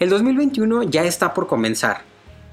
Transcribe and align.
El 0.00 0.10
2021 0.10 0.84
ya 0.84 1.02
está 1.02 1.34
por 1.34 1.48
comenzar. 1.48 2.02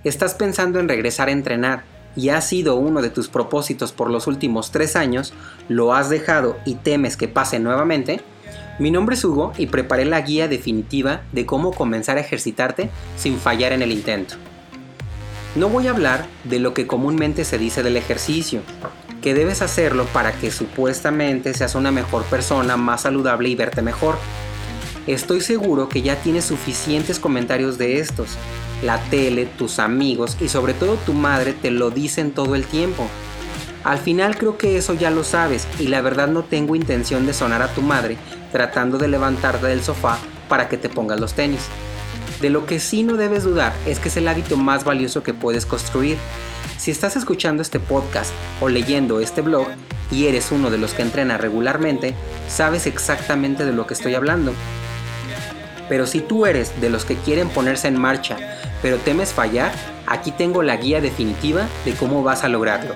Estás 0.03 0.33
pensando 0.33 0.79
en 0.79 0.89
regresar 0.89 1.27
a 1.27 1.31
entrenar 1.31 1.83
y 2.15 2.29
ha 2.29 2.41
sido 2.41 2.75
uno 2.75 3.03
de 3.03 3.11
tus 3.11 3.27
propósitos 3.27 3.91
por 3.91 4.09
los 4.09 4.25
últimos 4.25 4.71
tres 4.71 4.95
años, 4.95 5.31
lo 5.69 5.93
has 5.93 6.09
dejado 6.09 6.57
y 6.65 6.73
temes 6.73 7.17
que 7.17 7.27
pase 7.27 7.59
nuevamente. 7.59 8.19
Mi 8.79 8.89
nombre 8.89 9.13
es 9.13 9.23
Hugo 9.23 9.53
y 9.59 9.67
preparé 9.67 10.05
la 10.05 10.21
guía 10.21 10.47
definitiva 10.47 11.21
de 11.33 11.45
cómo 11.45 11.71
comenzar 11.71 12.17
a 12.17 12.21
ejercitarte 12.21 12.89
sin 13.15 13.37
fallar 13.37 13.73
en 13.73 13.83
el 13.83 13.91
intento. 13.91 14.35
No 15.55 15.69
voy 15.69 15.85
a 15.85 15.91
hablar 15.91 16.25
de 16.45 16.57
lo 16.57 16.73
que 16.73 16.87
comúnmente 16.87 17.45
se 17.45 17.59
dice 17.59 17.83
del 17.83 17.95
ejercicio, 17.95 18.61
que 19.21 19.35
debes 19.35 19.61
hacerlo 19.61 20.05
para 20.05 20.31
que 20.31 20.49
supuestamente 20.49 21.53
seas 21.53 21.75
una 21.75 21.91
mejor 21.91 22.23
persona, 22.23 22.75
más 22.75 23.01
saludable 23.01 23.49
y 23.49 23.55
verte 23.55 23.83
mejor. 23.83 24.17
Estoy 25.07 25.41
seguro 25.41 25.87
que 25.87 26.01
ya 26.01 26.15
tienes 26.15 26.45
suficientes 26.45 27.19
comentarios 27.19 27.77
de 27.77 27.99
estos. 27.99 28.29
La 28.81 28.97
tele, 28.97 29.45
tus 29.45 29.77
amigos 29.77 30.35
y 30.41 30.49
sobre 30.49 30.73
todo 30.73 30.95
tu 30.95 31.13
madre 31.13 31.53
te 31.53 31.69
lo 31.69 31.91
dicen 31.91 32.31
todo 32.31 32.55
el 32.55 32.65
tiempo. 32.65 33.07
Al 33.83 33.99
final 33.99 34.35
creo 34.35 34.57
que 34.57 34.77
eso 34.77 34.95
ya 34.95 35.11
lo 35.11 35.23
sabes 35.23 35.67
y 35.79 35.89
la 35.89 36.01
verdad 36.01 36.27
no 36.27 36.43
tengo 36.43 36.75
intención 36.75 37.27
de 37.27 37.35
sonar 37.35 37.61
a 37.61 37.71
tu 37.71 37.83
madre 37.83 38.17
tratando 38.51 38.97
de 38.97 39.07
levantarte 39.07 39.67
del 39.67 39.83
sofá 39.83 40.17
para 40.49 40.69
que 40.69 40.77
te 40.77 40.89
pongas 40.89 41.19
los 41.19 41.33
tenis. 41.33 41.67
De 42.41 42.49
lo 42.49 42.65
que 42.65 42.79
sí 42.79 43.03
no 43.03 43.15
debes 43.15 43.43
dudar 43.43 43.73
es 43.85 43.99
que 43.99 44.09
es 44.09 44.17
el 44.17 44.27
hábito 44.27 44.57
más 44.57 44.85
valioso 44.85 45.21
que 45.21 45.35
puedes 45.35 45.67
construir. 45.67 46.17
Si 46.79 46.89
estás 46.89 47.15
escuchando 47.15 47.61
este 47.61 47.79
podcast 47.79 48.33
o 48.59 48.69
leyendo 48.69 49.19
este 49.19 49.41
blog 49.41 49.67
y 50.09 50.25
eres 50.25 50.51
uno 50.51 50.71
de 50.71 50.79
los 50.79 50.95
que 50.95 51.03
entrena 51.03 51.37
regularmente, 51.37 52.15
sabes 52.49 52.87
exactamente 52.87 53.65
de 53.65 53.71
lo 53.71 53.85
que 53.85 53.93
estoy 53.93 54.15
hablando. 54.15 54.51
Pero 55.89 56.07
si 56.07 56.21
tú 56.21 56.45
eres 56.45 56.79
de 56.81 56.89
los 56.89 57.05
que 57.05 57.15
quieren 57.15 57.49
ponerse 57.49 57.87
en 57.87 57.99
marcha, 57.99 58.37
pero 58.81 58.97
temes 58.97 59.33
fallar, 59.33 59.71
aquí 60.07 60.31
tengo 60.31 60.63
la 60.63 60.77
guía 60.77 61.01
definitiva 61.01 61.67
de 61.85 61.93
cómo 61.93 62.23
vas 62.23 62.43
a 62.43 62.49
lograrlo. 62.49 62.95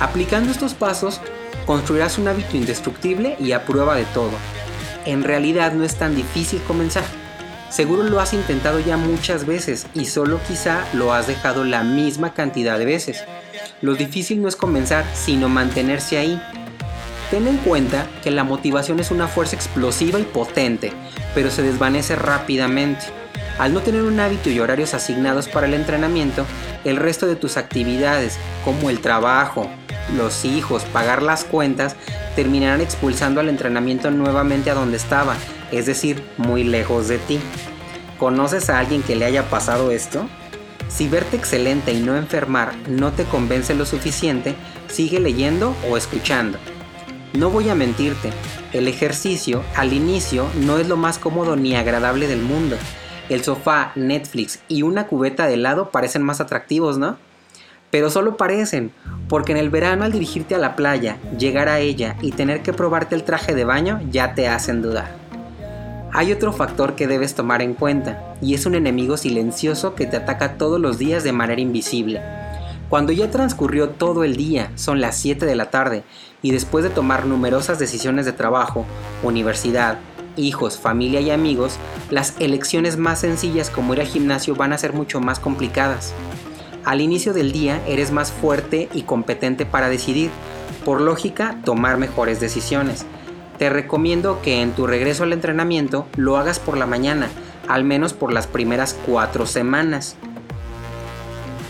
Aplicando 0.00 0.50
estos 0.50 0.74
pasos, 0.74 1.20
construirás 1.66 2.18
un 2.18 2.28
hábito 2.28 2.56
indestructible 2.56 3.36
y 3.38 3.52
a 3.52 3.64
prueba 3.64 3.96
de 3.96 4.04
todo. 4.06 4.32
En 5.06 5.24
realidad 5.24 5.72
no 5.72 5.84
es 5.84 5.96
tan 5.96 6.14
difícil 6.14 6.60
comenzar. 6.62 7.04
Seguro 7.70 8.02
lo 8.02 8.18
has 8.20 8.32
intentado 8.34 8.80
ya 8.80 8.96
muchas 8.96 9.46
veces 9.46 9.86
y 9.94 10.06
solo 10.06 10.40
quizá 10.48 10.84
lo 10.92 11.12
has 11.12 11.26
dejado 11.26 11.64
la 11.64 11.84
misma 11.84 12.34
cantidad 12.34 12.78
de 12.78 12.84
veces. 12.84 13.24
Lo 13.80 13.94
difícil 13.94 14.42
no 14.42 14.48
es 14.48 14.56
comenzar, 14.56 15.04
sino 15.14 15.48
mantenerse 15.48 16.18
ahí. 16.18 16.42
Ten 17.30 17.46
en 17.46 17.58
cuenta 17.58 18.08
que 18.24 18.32
la 18.32 18.42
motivación 18.42 18.98
es 18.98 19.12
una 19.12 19.28
fuerza 19.28 19.54
explosiva 19.54 20.18
y 20.18 20.24
potente, 20.24 20.92
pero 21.32 21.50
se 21.50 21.62
desvanece 21.62 22.16
rápidamente. 22.16 23.06
Al 23.58 23.72
no 23.72 23.80
tener 23.80 24.02
un 24.02 24.18
hábito 24.18 24.50
y 24.50 24.58
horarios 24.58 24.94
asignados 24.94 25.46
para 25.46 25.66
el 25.66 25.74
entrenamiento, 25.74 26.44
el 26.84 26.96
resto 26.96 27.26
de 27.26 27.36
tus 27.36 27.56
actividades, 27.56 28.36
como 28.64 28.90
el 28.90 29.00
trabajo, 29.00 29.70
los 30.16 30.44
hijos, 30.44 30.82
pagar 30.92 31.22
las 31.22 31.44
cuentas, 31.44 31.94
terminarán 32.34 32.80
expulsando 32.80 33.40
al 33.40 33.48
entrenamiento 33.48 34.10
nuevamente 34.10 34.70
a 34.70 34.74
donde 34.74 34.96
estaba, 34.96 35.36
es 35.70 35.86
decir, 35.86 36.24
muy 36.36 36.64
lejos 36.64 37.06
de 37.06 37.18
ti. 37.18 37.38
¿Conoces 38.18 38.70
a 38.70 38.78
alguien 38.78 39.02
que 39.02 39.14
le 39.14 39.24
haya 39.24 39.48
pasado 39.48 39.92
esto? 39.92 40.26
Si 40.88 41.06
verte 41.06 41.36
excelente 41.36 41.92
y 41.92 42.00
no 42.00 42.16
enfermar 42.16 42.74
no 42.88 43.12
te 43.12 43.24
convence 43.24 43.74
lo 43.74 43.86
suficiente, 43.86 44.56
sigue 44.88 45.20
leyendo 45.20 45.76
o 45.88 45.96
escuchando. 45.96 46.58
No 47.32 47.48
voy 47.48 47.68
a 47.68 47.76
mentirte, 47.76 48.32
el 48.72 48.88
ejercicio 48.88 49.62
al 49.76 49.92
inicio 49.92 50.46
no 50.62 50.78
es 50.78 50.88
lo 50.88 50.96
más 50.96 51.18
cómodo 51.18 51.54
ni 51.54 51.76
agradable 51.76 52.26
del 52.26 52.42
mundo. 52.42 52.76
El 53.28 53.44
sofá, 53.44 53.92
Netflix 53.94 54.58
y 54.66 54.82
una 54.82 55.06
cubeta 55.06 55.46
de 55.46 55.54
helado 55.54 55.90
parecen 55.90 56.22
más 56.22 56.40
atractivos, 56.40 56.98
¿no? 56.98 57.18
Pero 57.92 58.10
solo 58.10 58.36
parecen, 58.36 58.90
porque 59.28 59.52
en 59.52 59.58
el 59.58 59.70
verano 59.70 60.04
al 60.04 60.10
dirigirte 60.10 60.56
a 60.56 60.58
la 60.58 60.74
playa, 60.74 61.18
llegar 61.38 61.68
a 61.68 61.78
ella 61.78 62.16
y 62.20 62.32
tener 62.32 62.62
que 62.62 62.72
probarte 62.72 63.14
el 63.14 63.22
traje 63.22 63.54
de 63.54 63.64
baño 63.64 64.00
ya 64.10 64.34
te 64.34 64.48
hacen 64.48 64.82
dudar. 64.82 65.10
Hay 66.12 66.32
otro 66.32 66.52
factor 66.52 66.96
que 66.96 67.06
debes 67.06 67.36
tomar 67.36 67.62
en 67.62 67.74
cuenta, 67.74 68.34
y 68.42 68.54
es 68.54 68.66
un 68.66 68.74
enemigo 68.74 69.16
silencioso 69.16 69.94
que 69.94 70.06
te 70.06 70.16
ataca 70.16 70.54
todos 70.54 70.80
los 70.80 70.98
días 70.98 71.22
de 71.22 71.32
manera 71.32 71.60
invisible. 71.60 72.20
Cuando 72.90 73.12
ya 73.12 73.30
transcurrió 73.30 73.88
todo 73.88 74.24
el 74.24 74.36
día, 74.36 74.70
son 74.74 75.00
las 75.00 75.16
7 75.16 75.46
de 75.46 75.56
la 75.56 75.70
tarde, 75.70 76.04
y 76.42 76.50
después 76.50 76.84
de 76.84 76.90
tomar 76.90 77.24
numerosas 77.24 77.78
decisiones 77.78 78.26
de 78.26 78.32
trabajo, 78.32 78.84
universidad, 79.22 79.98
hijos, 80.36 80.78
familia 80.78 81.22
y 81.22 81.30
amigos, 81.30 81.78
las 82.10 82.34
elecciones 82.38 82.98
más 82.98 83.20
sencillas 83.20 83.70
como 83.70 83.94
ir 83.94 84.00
al 84.02 84.06
gimnasio 84.08 84.54
van 84.54 84.74
a 84.74 84.78
ser 84.78 84.92
mucho 84.92 85.20
más 85.20 85.40
complicadas. 85.40 86.12
Al 86.84 87.00
inicio 87.00 87.32
del 87.32 87.52
día 87.52 87.80
eres 87.86 88.12
más 88.12 88.30
fuerte 88.30 88.90
y 88.92 89.02
competente 89.02 89.64
para 89.64 89.88
decidir, 89.88 90.30
por 90.84 91.00
lógica, 91.00 91.56
tomar 91.64 91.96
mejores 91.96 92.40
decisiones 92.40 93.06
te 93.60 93.68
recomiendo 93.68 94.40
que 94.40 94.62
en 94.62 94.72
tu 94.72 94.86
regreso 94.86 95.24
al 95.24 95.34
entrenamiento 95.34 96.06
lo 96.16 96.38
hagas 96.38 96.58
por 96.58 96.78
la 96.78 96.86
mañana, 96.86 97.28
al 97.68 97.84
menos 97.84 98.14
por 98.14 98.32
las 98.32 98.46
primeras 98.46 98.98
cuatro 99.04 99.44
semanas. 99.44 100.16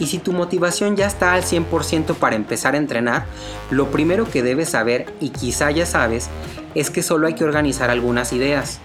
Y 0.01 0.07
si 0.07 0.19
tu 0.19 0.33
motivación 0.33 0.97
ya 0.97 1.07
está 1.07 1.35
al 1.35 1.45
100% 1.45 2.17
para 2.17 2.35
empezar 2.35 2.75
a 2.75 2.79
entrenar, 2.79 3.27
lo 3.71 3.93
primero 3.93 4.29
que 4.29 4.43
debes 4.43 4.71
saber, 4.71 5.13
y 5.21 5.29
quizá 5.29 5.71
ya 5.71 5.87
sabes, 5.87 6.29
es 6.75 6.91
que 6.91 7.03
solo 7.03 7.29
hay 7.29 7.35
que 7.35 7.45
organizar 7.45 7.91
algunas 7.91 8.33
ideas. 8.33 8.81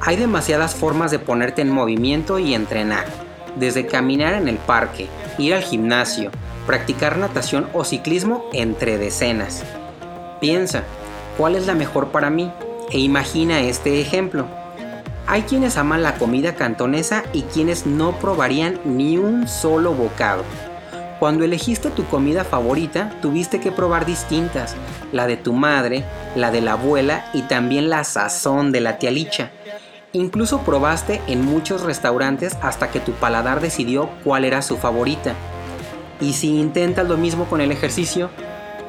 Hay 0.00 0.16
demasiadas 0.16 0.74
formas 0.74 1.10
de 1.10 1.18
ponerte 1.18 1.60
en 1.60 1.70
movimiento 1.70 2.38
y 2.38 2.54
entrenar, 2.54 3.06
desde 3.56 3.86
caminar 3.86 4.34
en 4.34 4.48
el 4.48 4.56
parque, 4.56 5.08
ir 5.36 5.54
al 5.54 5.62
gimnasio, 5.62 6.30
practicar 6.66 7.18
natación 7.18 7.68
o 7.74 7.84
ciclismo, 7.84 8.48
entre 8.52 8.96
decenas. 8.96 9.62
Piensa, 10.40 10.84
cuál 11.36 11.54
es 11.54 11.66
la 11.66 11.74
mejor 11.74 12.08
para 12.08 12.30
mí 12.30 12.50
e 12.90 12.98
imagina 12.98 13.60
este 13.60 14.00
ejemplo. 14.00 14.46
Hay 15.28 15.42
quienes 15.42 15.76
aman 15.76 16.02
la 16.02 16.14
comida 16.14 16.54
cantonesa 16.54 17.22
y 17.32 17.42
quienes 17.42 17.86
no 17.86 18.18
probarían 18.18 18.80
ni 18.84 19.18
un 19.18 19.46
solo 19.46 19.92
bocado. 19.92 20.42
Cuando 21.20 21.44
elegiste 21.44 21.90
tu 21.90 22.06
comida 22.06 22.44
favorita, 22.44 23.12
tuviste 23.20 23.60
que 23.60 23.70
probar 23.70 24.06
distintas, 24.06 24.74
la 25.12 25.26
de 25.26 25.36
tu 25.36 25.52
madre, 25.52 26.04
la 26.34 26.50
de 26.50 26.62
la 26.62 26.72
abuela 26.72 27.26
y 27.34 27.42
también 27.42 27.90
la 27.90 28.04
sazón 28.04 28.72
de 28.72 28.80
la 28.80 28.98
tía 28.98 29.10
Licha. 29.10 29.50
Incluso 30.12 30.62
probaste 30.62 31.20
en 31.26 31.44
muchos 31.44 31.82
restaurantes 31.82 32.56
hasta 32.62 32.90
que 32.90 32.98
tu 32.98 33.12
paladar 33.12 33.60
decidió 33.60 34.08
cuál 34.24 34.46
era 34.46 34.62
su 34.62 34.78
favorita. 34.78 35.34
Y 36.20 36.32
si 36.32 36.58
intentas 36.58 37.06
lo 37.06 37.18
mismo 37.18 37.44
con 37.44 37.60
el 37.60 37.70
ejercicio, 37.70 38.30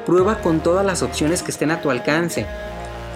Prueba 0.06 0.40
con 0.40 0.60
todas 0.60 0.84
las 0.84 1.02
opciones 1.02 1.42
que 1.42 1.50
estén 1.50 1.70
a 1.70 1.82
tu 1.82 1.90
alcance. 1.90 2.46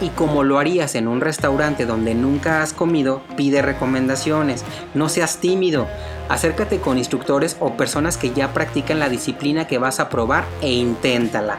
Y 0.05 0.11
como 0.11 0.45
lo 0.45 0.59
harías 0.59 0.97
en 0.97 1.09
un 1.09 1.23
restaurante 1.23 1.87
donde 1.87 2.15
nunca 2.15 2.61
has 2.61 2.75
comido, 2.75 3.23
pide 3.39 3.63
recomendaciones. 3.63 4.63
No 4.93 5.09
seas 5.09 5.39
tímido. 5.39 5.87
Acércate 6.29 6.79
con 6.79 6.99
instructores 6.99 7.57
o 7.59 7.79
personas 7.79 8.19
que 8.19 8.31
ya 8.31 8.53
practican 8.53 8.99
la 8.99 9.09
disciplina 9.09 9.67
que 9.67 9.79
vas 9.79 10.01
a 10.01 10.11
probar 10.11 10.45
e 10.61 10.71
inténtala. 10.71 11.57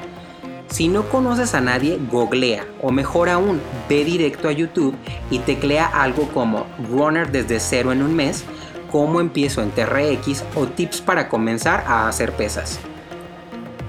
Si 0.67 0.89
no 0.89 1.09
conoces 1.09 1.56
a 1.56 1.61
nadie, 1.61 1.97
googlea 2.11 2.66
o 2.83 2.91
mejor 2.91 3.29
aún, 3.29 3.59
ve 3.89 4.06
directo 4.06 4.47
a 4.47 4.51
YouTube 4.51 4.95
y 5.31 5.39
teclea 5.39 5.88
algo 5.88 6.27
como 6.29 6.67
Runner 6.91 7.31
desde 7.31 7.59
cero 7.59 7.94
en 7.94 8.03
un 8.03 8.16
mes, 8.16 8.44
cómo 8.91 9.22
empiezo 9.22 9.63
en 9.63 9.72
TRX 9.72 10.44
o 10.53 10.67
tips 10.67 11.01
para 11.01 11.29
comenzar 11.29 11.83
a 11.88 12.07
hacer 12.07 12.31
pesas. 12.33 12.79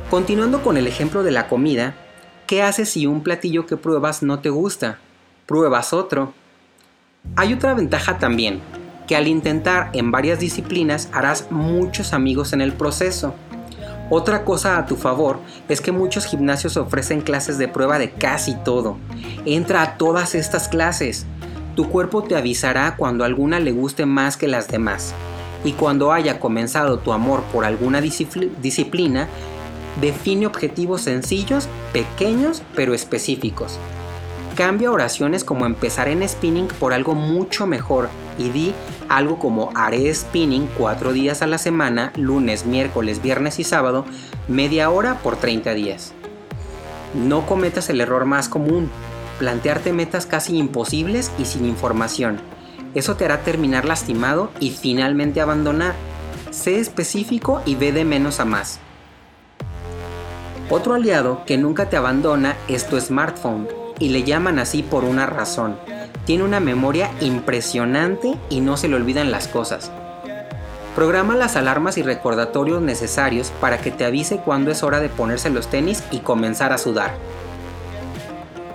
Continuando 0.09 0.63
con 0.63 0.79
el 0.79 0.87
ejemplo 0.87 1.23
de 1.23 1.33
la 1.33 1.47
comida, 1.47 1.95
¿qué 2.47 2.63
haces 2.63 2.91
si 2.91 3.07
un 3.07 3.23
platillo 3.23 3.67
que 3.67 3.77
pruebas 3.77 4.23
no 4.23 4.39
te 4.39 4.51
gusta? 4.51 4.99
Pruebas 5.47 5.93
otro. 5.93 6.33
Hay 7.35 7.53
otra 7.53 7.75
ventaja 7.75 8.19
también, 8.19 8.61
que 9.09 9.17
al 9.17 9.27
intentar 9.27 9.91
en 9.93 10.13
varias 10.13 10.39
disciplinas 10.39 11.09
harás 11.13 11.51
muchos 11.51 12.13
amigos 12.13 12.53
en 12.53 12.61
el 12.61 12.73
proceso. 12.73 13.35
Otra 14.11 14.45
cosa 14.45 14.79
a 14.79 14.87
tu 14.87 14.95
favor 14.97 15.41
es 15.69 15.81
que 15.81 15.91
muchos 15.91 16.27
gimnasios 16.27 16.77
ofrecen 16.77 17.21
clases 17.21 17.59
de 17.59 17.67
prueba 17.67 17.99
de 17.99 18.11
casi 18.11 18.55
todo. 18.55 18.97
Entra 19.45 19.83
a 19.83 19.97
todas 19.97 20.37
estas 20.37 20.69
clases. 20.69 21.27
Tu 21.75 21.89
cuerpo 21.89 22.23
te 22.23 22.37
avisará 22.37 22.95
cuando 22.97 23.25
alguna 23.25 23.59
le 23.59 23.73
guste 23.73 24.07
más 24.07 24.37
que 24.37 24.47
las 24.47 24.69
demás. 24.69 25.13
Y 25.65 25.73
cuando 25.73 26.13
haya 26.13 26.39
comenzado 26.39 27.01
tu 27.01 27.13
amor 27.13 27.43
por 27.53 27.65
alguna 27.65 28.01
disciplina, 28.01 29.27
Define 30.01 30.47
objetivos 30.47 31.03
sencillos, 31.03 31.69
pequeños, 31.93 32.63
pero 32.75 32.95
específicos. 32.95 33.79
Cambia 34.55 34.91
oraciones 34.91 35.45
como 35.45 35.67
empezar 35.67 36.09
en 36.09 36.27
spinning 36.27 36.69
por 36.69 36.93
algo 36.93 37.15
mucho 37.15 37.67
mejor 37.67 38.09
y 38.39 38.51
di 38.51 38.75
algo 39.09 39.39
como 39.39 39.71
haré 39.75 40.13
spinning 40.15 40.69
cuatro 40.79 41.13
días 41.13 41.43
a 41.43 41.47
la 41.47 41.59
semana, 41.59 42.13
lunes, 42.17 42.67
miércoles, 42.67 43.23
viernes 43.23 43.59
y 43.59 43.65
sábado, 43.65 44.05
media 44.49 44.91
hora 44.91 45.19
por 45.19 45.37
30 45.37 45.75
días. 45.75 46.13
No 47.15 47.47
cometas 47.47 47.89
el 47.91 48.01
error 48.01 48.25
más 48.25 48.49
común, 48.49 48.91
plantearte 49.39 49.93
metas 49.93 50.27
casi 50.27 50.57
imposibles 50.57 51.31
y 51.39 51.45
sin 51.45 51.65
información. 51.65 52.39
Eso 52.95 53.17
te 53.17 53.27
hará 53.27 53.43
terminar 53.43 53.85
lastimado 53.85 54.51
y 54.61 54.71
finalmente 54.71 55.41
abandonar. 55.41 55.95
Sé 56.51 56.81
específico 56.81 57.61
y 57.67 57.75
ve 57.75 57.93
de 57.93 58.05
menos 58.05 58.41
a 58.41 58.45
más. 58.45 58.81
Otro 60.69 60.95
aliado 60.95 61.45
que 61.47 61.59
nunca 61.59 61.89
te 61.89 61.97
abandona 61.97 62.57
es 62.67 62.89
tu 62.89 63.01
smartphone, 63.01 63.69
y 64.01 64.09
le 64.09 64.25
llaman 64.25 64.59
así 64.59 64.83
por 64.83 65.05
una 65.05 65.25
razón. 65.25 65.79
Tiene 66.25 66.43
una 66.43 66.59
memoria 66.59 67.11
impresionante 67.21 68.35
y 68.51 68.61
no 68.61 68.77
se 68.77 68.89
le 68.89 68.97
olvidan 68.97 69.31
las 69.31 69.47
cosas. 69.47 69.93
Programa 70.97 71.37
las 71.37 71.55
alarmas 71.55 71.99
y 71.99 72.03
recordatorios 72.03 72.83
necesarios 72.83 73.53
para 73.61 73.79
que 73.79 73.93
te 73.93 74.05
avise 74.05 74.39
cuando 74.39 74.73
es 74.73 74.83
hora 74.83 74.99
de 74.99 75.09
ponerse 75.09 75.51
los 75.51 75.69
tenis 75.69 76.03
y 76.11 76.19
comenzar 76.19 76.73
a 76.73 76.79
sudar. 76.79 77.15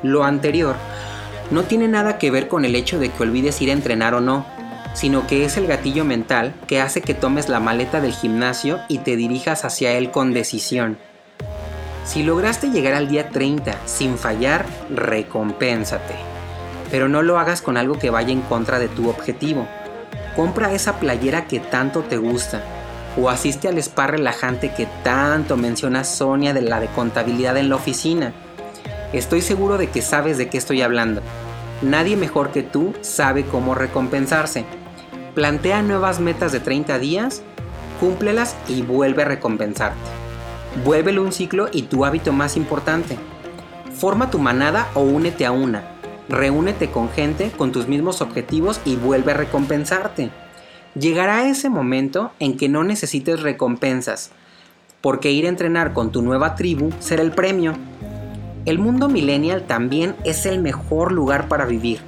Lo 0.02 0.24
anterior 0.24 0.76
no 1.50 1.64
tiene 1.64 1.90
nada 1.90 2.18
que 2.18 2.32
ver 2.32 2.48
con 2.48 2.64
el 2.64 2.76
hecho 2.76 3.00
de 3.00 3.10
que 3.10 3.24
olvides 3.24 3.62
ir 3.62 3.70
a 3.70 3.74
entrenar 3.74 4.14
o 4.14 4.22
no, 4.22 4.46
sino 4.94 5.28
que 5.28 5.44
es 5.44 5.58
el 5.58 5.68
gatillo 5.68 6.06
mental 6.06 6.54
que 6.68 6.80
hace 6.80 7.02
que 7.02 7.14
tomes 7.14 7.50
la 7.50 7.60
maleta 7.60 8.00
del 8.00 8.14
gimnasio 8.14 8.80
y 8.88 9.00
te 9.00 9.18
dirijas 9.18 9.66
hacia 9.66 9.92
él 9.92 10.10
con 10.12 10.34
decisión. 10.34 10.98
Si 12.04 12.24
lograste 12.24 12.72
llegar 12.72 12.94
al 12.94 13.08
día 13.08 13.30
30 13.30 13.78
sin 13.86 14.18
fallar, 14.18 14.66
recompénsate. 14.90 16.16
Pero 16.90 17.08
no 17.08 17.22
lo 17.22 17.40
hagas 17.40 17.62
con 17.62 17.78
algo 17.78 18.00
que 18.00 18.10
vaya 18.10 18.32
en 18.32 18.42
contra 18.42 18.80
de 18.80 18.90
tu 18.90 19.10
objetivo. 19.10 19.68
Compra 20.36 20.74
esa 20.74 21.00
playera 21.00 21.46
que 21.46 21.60
tanto 21.60 22.02
te 22.02 22.18
gusta. 22.18 22.64
O 23.18 23.30
asiste 23.30 23.68
al 23.68 23.78
spa 23.78 24.08
relajante 24.08 24.74
que 24.74 24.88
tanto 25.04 25.58
menciona 25.58 26.04
Sonia 26.04 26.54
de 26.54 26.62
la 26.62 26.80
de 26.80 26.88
contabilidad 26.88 27.58
en 27.58 27.70
la 27.70 27.76
oficina. 27.76 28.34
Estoy 29.14 29.42
seguro 29.42 29.78
de 29.78 29.90
que 29.90 30.02
sabes 30.02 30.38
de 30.38 30.50
qué 30.50 30.58
estoy 30.58 30.82
hablando. 30.82 31.22
Nadie 31.82 32.18
mejor 32.18 32.52
que 32.52 32.64
tú 32.64 32.94
sabe 33.02 33.46
cómo 33.46 33.76
recompensarse. 33.76 34.66
Plantea 35.36 35.82
nuevas 35.82 36.20
metas 36.20 36.52
de 36.52 36.62
30 36.62 37.00
días, 37.00 37.42
cúmplelas 38.00 38.56
y 38.68 38.82
vuelve 38.82 39.24
a 39.24 39.26
recompensarte. 39.26 40.21
Vuélvelo 40.86 41.22
un 41.22 41.34
ciclo 41.34 41.68
y 41.72 41.84
tu 41.84 42.06
hábito 42.06 42.32
más 42.32 42.56
importante. 42.56 43.18
Forma 43.94 44.32
tu 44.32 44.40
manada 44.40 44.88
o 44.94 45.02
únete 45.02 45.46
a 45.46 45.52
una. 45.52 45.84
Reúnete 46.30 46.90
con 46.90 47.10
gente 47.10 47.52
con 47.52 47.74
tus 47.74 47.90
mismos 47.90 48.22
objetivos 48.22 48.80
y 48.86 48.96
vuelve 48.96 49.34
a 49.34 49.38
recompensarte. 49.38 50.30
Llegará 50.96 51.46
ese 51.48 51.70
momento 51.70 52.32
en 52.40 52.56
que 52.56 52.70
no 52.70 52.86
necesites 52.86 53.42
recompensas, 53.42 54.32
porque 55.02 55.32
ir 55.32 55.46
a 55.46 55.50
entrenar 55.50 55.92
con 55.92 56.12
tu 56.12 56.22
nueva 56.22 56.56
tribu 56.56 56.90
será 57.00 57.22
el 57.22 57.32
premio. 57.32 57.74
El 58.66 58.80
mundo 58.80 59.10
millennial 59.10 59.64
también 59.68 60.16
es 60.24 60.46
el 60.46 60.62
mejor 60.62 61.12
lugar 61.12 61.50
para 61.50 61.66
vivir, 61.66 62.00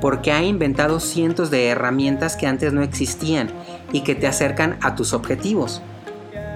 porque 0.00 0.30
ha 0.30 0.42
inventado 0.44 1.00
cientos 1.00 1.50
de 1.50 1.66
herramientas 1.66 2.36
que 2.36 2.46
antes 2.46 2.72
no 2.72 2.82
existían 2.82 3.50
y 3.92 4.02
que 4.02 4.14
te 4.14 4.28
acercan 4.28 4.78
a 4.82 4.94
tus 4.94 5.14
objetivos. 5.14 5.82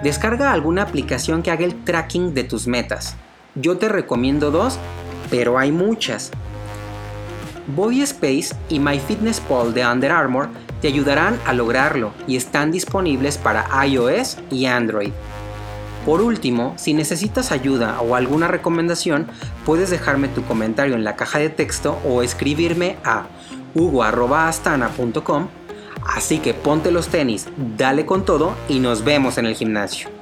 Descarga 0.02 0.52
alguna 0.52 0.82
aplicación 0.82 1.42
que 1.42 1.50
haga 1.50 1.64
el 1.64 1.84
tracking 1.84 2.32
de 2.32 2.44
tus 2.44 2.66
metas. 2.66 3.16
Yo 3.54 3.78
te 3.78 3.88
recomiendo 3.88 4.50
dos, 4.50 4.78
pero 5.28 5.58
hay 5.58 5.72
muchas. 5.72 6.30
Body 7.66 8.02
Space 8.02 8.54
y 8.68 8.78
MyFitnessPal 8.78 9.74
de 9.74 9.84
Under 9.86 10.12
Armour 10.12 10.48
te 10.80 10.88
ayudarán 10.88 11.38
a 11.44 11.52
lograrlo 11.52 12.12
y 12.26 12.36
están 12.36 12.70
disponibles 12.70 13.38
para 13.38 13.66
iOS 13.84 14.38
y 14.50 14.66
Android. 14.66 15.10
Por 16.06 16.22
último, 16.22 16.74
si 16.76 16.94
necesitas 16.94 17.50
ayuda 17.50 18.00
o 18.00 18.14
alguna 18.14 18.48
recomendación, 18.48 19.26
puedes 19.66 19.90
dejarme 19.90 20.28
tu 20.28 20.44
comentario 20.44 20.94
en 20.94 21.04
la 21.04 21.16
caja 21.16 21.40
de 21.40 21.50
texto 21.50 21.98
o 22.06 22.22
escribirme 22.22 22.96
a 23.04 23.26
hugo.astana.com 23.74 25.48
Así 26.08 26.38
que 26.38 26.54
ponte 26.54 26.90
los 26.90 27.08
tenis, 27.08 27.46
dale 27.76 28.06
con 28.06 28.24
todo 28.24 28.54
y 28.68 28.80
nos 28.80 29.04
vemos 29.04 29.38
en 29.38 29.46
el 29.46 29.54
gimnasio. 29.54 30.17